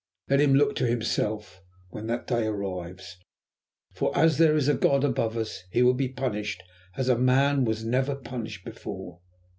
Let 0.31 0.41
him 0.41 0.55
look 0.55 0.75
to 0.77 0.87
himself 0.87 1.61
when 1.91 2.07
that 2.07 2.25
day 2.25 2.47
arrives. 2.47 3.17
For 3.93 4.11
as 4.17 4.39
there 4.39 4.55
is 4.55 4.67
a 4.67 4.73
God 4.73 5.03
above 5.03 5.37
us, 5.37 5.65
he 5.69 5.83
will 5.83 5.93
be 5.93 6.09
punished 6.09 6.63
as 6.97 7.07
man 7.09 7.65
was 7.65 7.85
never 7.85 8.15
punished 8.15 8.65
before." 8.65 9.19